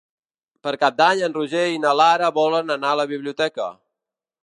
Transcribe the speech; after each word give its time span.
Per 0.67 0.73
Cap 0.83 0.97
d'Any 1.01 1.21
en 1.27 1.35
Roger 1.39 1.63
i 1.73 1.77
na 1.85 1.93
Lara 2.01 2.33
volen 2.41 2.79
anar 2.79 2.95
a 2.97 3.01
la 3.05 3.09
biblioteca. 3.17 3.73